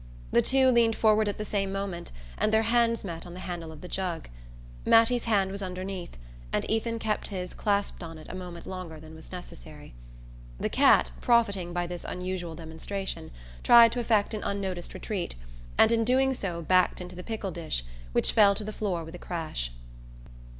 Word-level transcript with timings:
The 0.31 0.41
two 0.41 0.69
leaned 0.71 0.95
forward 0.95 1.27
at 1.27 1.37
the 1.37 1.45
same 1.45 1.71
moment 1.71 2.11
and 2.35 2.51
their 2.51 2.63
hands 2.63 3.03
met 3.03 3.27
on 3.27 3.35
the 3.35 3.41
handle 3.41 3.71
of 3.71 3.81
the 3.81 3.87
jug. 3.87 4.29
Mattie's 4.83 5.25
hand 5.25 5.51
was 5.51 5.61
underneath, 5.61 6.17
and 6.51 6.67
Ethan 6.71 6.97
kept 6.97 7.27
his 7.27 7.53
clasped 7.53 8.01
on 8.01 8.17
it 8.17 8.25
a 8.27 8.33
moment 8.33 8.65
longer 8.65 8.99
than 8.99 9.13
was 9.13 9.31
necessary. 9.31 9.93
The 10.59 10.69
cat, 10.69 11.11
profiting 11.21 11.71
by 11.71 11.85
this 11.85 12.03
unusual 12.03 12.55
demonstration, 12.55 13.29
tried 13.63 13.91
to 13.91 13.99
effect 13.99 14.33
an 14.33 14.41
unnoticed 14.43 14.95
retreat, 14.95 15.35
and 15.77 15.91
in 15.91 16.03
doing 16.03 16.33
so 16.33 16.63
backed 16.63 16.99
into 16.99 17.15
the 17.15 17.21
pickle 17.23 17.51
dish, 17.51 17.83
which 18.11 18.31
fell 18.31 18.55
to 18.55 18.63
the 18.63 18.73
floor 18.73 19.03
with 19.03 19.13
a 19.13 19.19
crash. 19.19 19.71